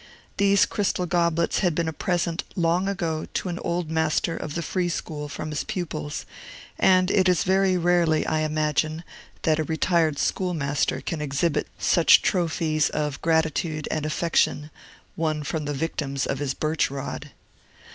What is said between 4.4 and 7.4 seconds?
the Free School from his pupils; and it